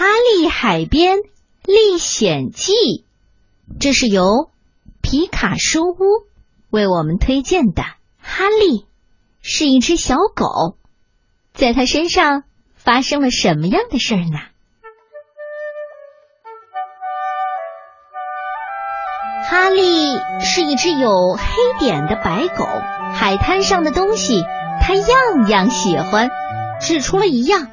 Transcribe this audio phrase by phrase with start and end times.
[0.00, 1.18] 哈利海边
[1.62, 2.72] 历险记》，
[3.78, 4.48] 这是由
[5.02, 5.98] 皮卡书屋
[6.70, 7.82] 为我们推荐的。
[8.18, 8.86] 哈利
[9.42, 10.78] 是一只小狗，
[11.52, 12.44] 在它身上
[12.76, 14.38] 发生了什么样的事儿呢？
[19.50, 22.64] 哈利是一只有黑点的白狗，
[23.12, 24.42] 海滩上的东西
[24.80, 26.30] 它样样喜欢，
[26.80, 27.68] 只除了一样，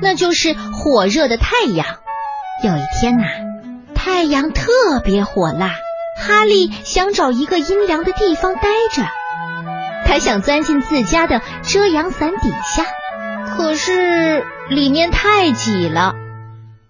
[0.00, 1.86] 那就是火热的太阳。
[2.64, 3.24] 有一天呐，
[3.94, 5.74] 太阳特别火辣，
[6.20, 8.62] 哈利想找一个阴凉的地方待
[8.92, 9.02] 着，
[10.06, 12.84] 他想钻进自家的遮阳伞底下，
[13.56, 16.14] 可是里面太挤了，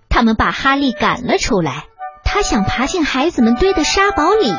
[0.08, 1.84] 他们把哈利赶了出来。
[2.24, 4.52] 他想爬进孩子们堆的沙堡里，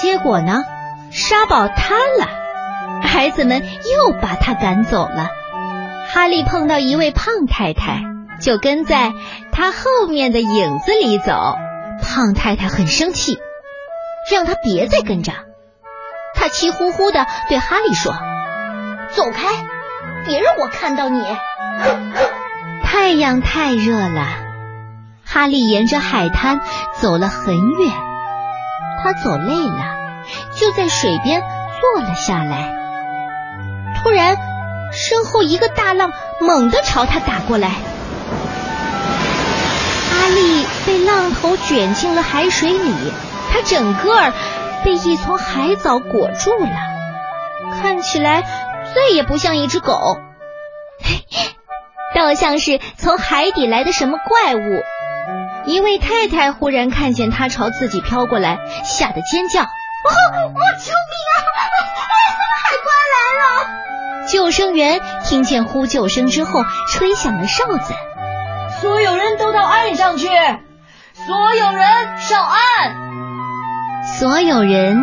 [0.00, 0.62] 结果呢，
[1.10, 5.28] 沙堡塌了，孩子们又把他赶走了。
[6.06, 8.02] 哈利碰到一位胖太太，
[8.40, 9.12] 就跟在
[9.52, 11.56] 他后面的影子里走。
[12.02, 13.38] 胖太太很生气，
[14.30, 15.32] 让他别再跟着。
[16.34, 18.12] 他气呼呼的对哈利说
[19.14, 19.48] ：“走开，
[20.26, 21.20] 别让我看到你。
[22.84, 24.26] ”太阳太热了。
[25.24, 26.60] 哈利沿着海滩
[27.00, 27.92] 走了很远，
[29.02, 29.96] 他走累了，
[30.60, 32.72] 就在水边坐了下来。
[34.02, 34.36] 突然，
[35.06, 37.68] 身后一个大浪猛地朝他打过来，
[40.12, 42.92] 阿丽被浪头卷进了海水里，
[43.52, 44.32] 她整个儿
[44.82, 46.68] 被一丛海藻裹住了，
[47.82, 48.42] 看起来
[48.94, 50.16] 再也不像一只狗，
[52.16, 54.82] 倒像是从海底来的什么怪物。
[55.66, 59.66] 一位太太忽然看见他朝自己飘过来，吓得尖叫：“哦
[60.48, 61.33] 哦，救命啊！！”
[64.30, 67.94] 救生员听见呼救声之后，吹响了哨子
[68.80, 70.26] ：“所有人都到岸上去！
[70.26, 72.94] 所有人上岸！”
[74.18, 74.98] 所有人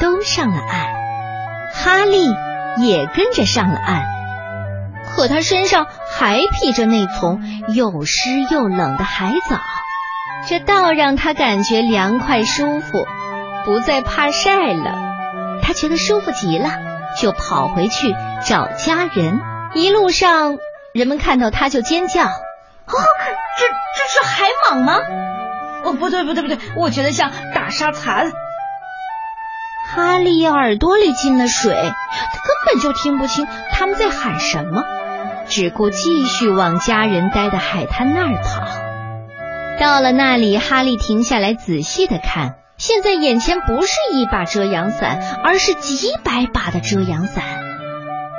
[0.00, 0.86] 都上了岸，
[1.74, 2.26] 哈利
[2.84, 4.04] 也跟着上了岸，
[5.14, 5.86] 可他身上。
[6.10, 7.40] 还披着那丛
[7.76, 9.60] 又湿又冷的海藻，
[10.48, 13.06] 这倒让他感觉凉快舒服，
[13.64, 14.98] 不再怕晒了。
[15.62, 16.70] 他觉得舒服极了，
[17.20, 18.14] 就跑回去
[18.46, 19.40] 找家人。
[19.74, 20.58] 一路上，
[20.94, 22.30] 人们看到他就尖叫：“哦，
[22.86, 24.98] 这这是海蟒吗？
[25.84, 28.32] 哦，不对不对不对，我觉得像大沙蚕。”
[29.90, 34.84] 哈利耳朵里进了水，他根本就听不清他们在喊什么。
[35.48, 38.66] 只顾继续往家人待的海滩那儿跑。
[39.80, 42.56] 到了那里，哈利停下来仔细的看。
[42.78, 47.44] 现在眼前不是一把遮阳伞，而是几百把的遮阳伞，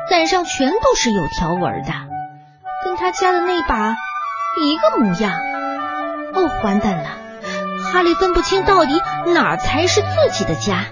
[0.09, 1.91] 伞上全都是有条纹的，
[2.85, 3.97] 跟他家的那把
[4.57, 5.33] 一个模样。
[6.33, 7.17] 哦，完蛋了！
[7.91, 8.93] 哈利分不清到底
[9.33, 10.85] 哪才是自己的家。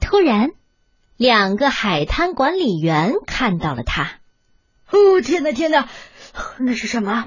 [0.00, 0.50] 突然。
[1.16, 4.04] 两个海滩管理员看到了他。
[4.92, 5.88] 哦，天哪，天哪，
[6.58, 7.24] 那是什么？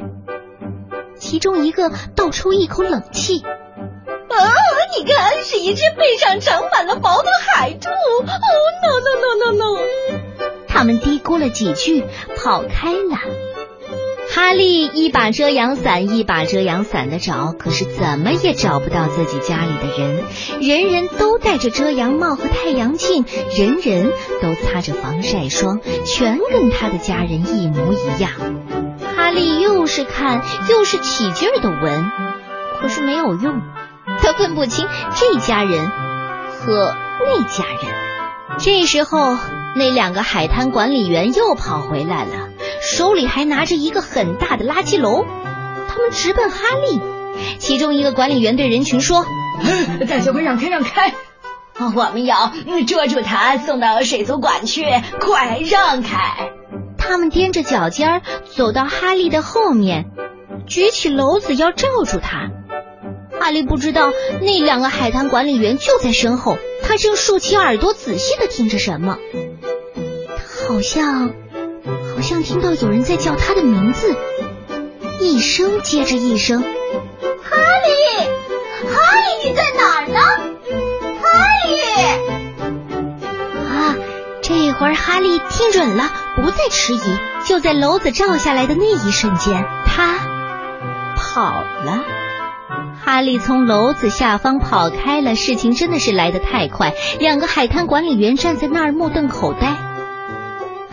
[1.22, 3.44] 其中一个倒出一口冷气。
[3.44, 4.36] 啊，
[4.98, 7.90] 你看，是一只背上长满了毛的海兔。
[7.90, 9.82] 哦，no no no no no！
[10.68, 12.04] 他们嘀咕了几句，
[12.36, 13.18] 跑开了。
[14.34, 20.24] 哈利一把遮阳伞一把遮阳伞的找，可是怎么也找不到自己家里的人。
[20.62, 24.12] 人人都戴着遮阳帽和太阳镜，人人
[24.42, 28.32] 都擦着防晒霜，全跟他的家人一模一样。
[29.16, 29.61] 哈利又
[29.92, 32.10] 是看又是起劲儿的闻，
[32.80, 33.62] 可是没有用，
[34.22, 38.58] 他分不清这家人和那家人。
[38.58, 39.38] 这时候，
[39.76, 42.48] 那两个海滩管理员又跑回来了。
[42.82, 45.26] 手里还拿着一个很大的垃圾篓，
[45.90, 46.58] 他们直奔哈
[46.90, 47.02] 利。
[47.60, 49.26] 其中一个管理员对人群说
[50.08, 51.14] ：“大家快让开，让开！
[51.78, 52.54] 我们要
[52.88, 54.86] 捉住他，送到水族馆去，
[55.20, 56.54] 快让开！”
[57.22, 58.24] 他们踮着脚尖
[58.56, 60.08] 走到哈利的后面，
[60.66, 62.50] 举起篓子要罩住他。
[63.40, 69.20] 哈利不知道那两个海滩管理员就在身后，他正竖起耳朵仔细的听着什么。
[70.36, 71.36] 他好像。
[72.16, 74.16] 好像听到有人在叫他的名字，
[75.20, 76.64] 一声接着一声。
[76.64, 76.68] 哈
[77.86, 78.26] 利，
[78.88, 79.00] 哈
[79.44, 80.51] 利，你在哪儿呢？
[84.84, 87.00] 而哈利听准了，不再迟疑。
[87.46, 90.20] 就在篓子照下来的那一瞬间，他
[91.16, 92.04] 跑了。
[93.04, 95.36] 哈利从篓子下方跑开了。
[95.36, 99.76] 事情真的是来得太快，两个海滩管理员站在那儿目瞪口呆。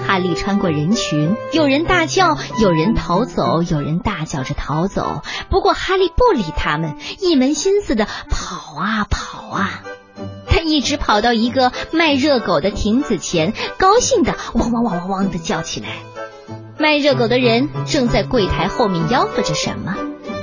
[0.06, 5.22] 哈利穿过人群，有人大叫，有人逃走，有人大叫着逃走。
[5.50, 9.82] 不过哈利不理他们，一门心思的跑啊跑啊。
[10.48, 15.88] 他一直跑到一个卖热狗的亭子前，高兴的汪汪汪汪汪的叫起来。
[16.78, 19.96] 卖热狗的人正在柜台后面吆喝着什么，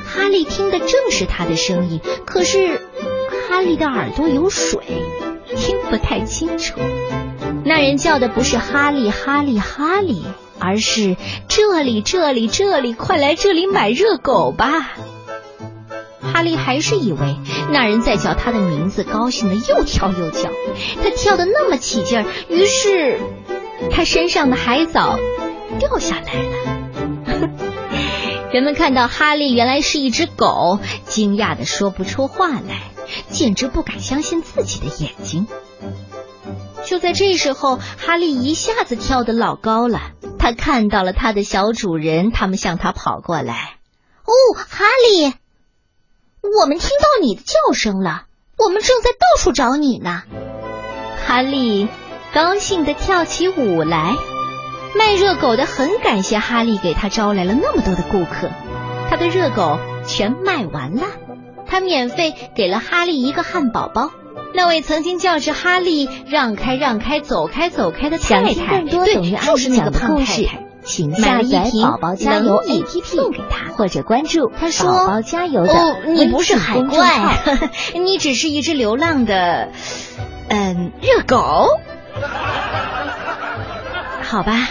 [0.06, 2.82] 哈利听的正是他的声音，可是
[3.48, 4.82] 哈利的耳朵有水，
[5.56, 6.80] 听不太清楚。
[7.64, 10.24] 那人叫的不是哈利，哈利，哈利，
[10.60, 11.16] 而是
[11.48, 14.92] 这里，这里，这里，快来这里买热狗吧！
[16.36, 17.38] 哈利还是以为
[17.72, 20.50] 那人在叫他的名字，高兴的又跳又叫。
[21.02, 23.22] 他跳的那么起劲儿，于是
[23.90, 25.18] 他身上的海藻
[25.80, 27.50] 掉下来了。
[28.52, 32.92] 人们看到哈利原来是一只狗，惊讶的说不出话来，
[33.30, 35.48] 简直不敢相信自己的眼睛。
[36.84, 40.02] 就在这时候，哈利一下子跳得老高了。
[40.38, 43.78] 他看到了他的小主人，他们向他跑过来。
[44.26, 45.34] 哦，哈利，
[46.62, 48.24] 我们听到你的叫声了，
[48.58, 50.24] 我们正在到处找你呢。
[51.26, 51.88] 哈利
[52.34, 54.16] 高兴地跳起舞来。
[54.98, 58.50] 卖热狗的很感谢哈利给他招来了那么多的顾客，
[59.10, 59.78] 他的热狗
[60.08, 61.04] 全卖完了。
[61.68, 64.12] 他免费给了哈利一个汉堡包。
[64.54, 77.42] 那位曾经叫着哈利“让开，让开，走开，走开”的太太，对，就是那个胖太太，请下载宝宝加油 APP 送给他，或者关注他说宝宝加油的哦，你不是海怪，
[77.94, 79.70] 公 你只是一只流浪的，
[80.48, 81.68] 嗯，热狗。
[84.22, 84.68] 好吧，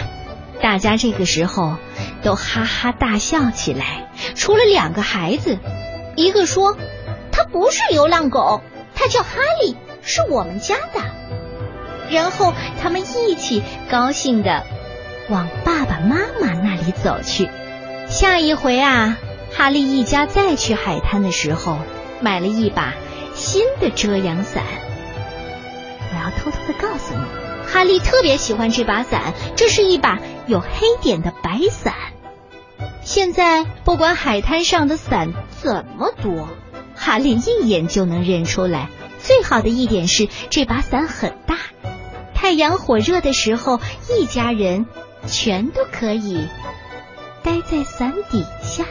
[0.61, 1.75] 大家这个时候
[2.23, 5.59] 都哈哈大笑起来，除了两个孩子，
[6.15, 6.77] 一个说
[7.31, 8.61] 他不是流浪狗。
[8.97, 9.29] 他叫哈
[9.61, 11.01] 利，是我们家的。
[12.09, 13.61] 然后他们一起
[13.91, 14.63] 高兴的
[15.29, 17.49] 往爸爸妈妈那里走去。
[18.07, 19.17] 下一回啊，
[19.55, 21.79] 哈利一家再去海滩的时候，
[22.21, 22.93] 买了一把
[23.33, 24.63] 新的遮阳伞。
[26.11, 30.69] 我要偷偷的告诉你，哈利特别喜欢这把伞，这是一把有黑
[31.01, 31.93] 点的白伞。
[33.01, 36.47] 现在不管海滩上的伞怎么多。
[36.97, 38.89] 哈利一眼就能认出来。
[39.19, 41.57] 最好的一点是，这把伞很大，
[42.33, 43.79] 太阳火热的时候，
[44.09, 44.85] 一家人
[45.27, 46.47] 全都可以
[47.43, 48.85] 待在伞底下。